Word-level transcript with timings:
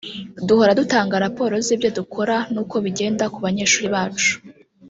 duhora 0.47 0.77
dutanga 0.79 1.21
raporo 1.25 1.53
z 1.65 1.67
‘ibyo 1.75 1.89
dukora 1.97 2.35
n’uko 2.53 2.75
bigenda 2.85 3.23
ku 3.33 3.37
banyeshuri 3.45 3.87
bacu 3.95 4.31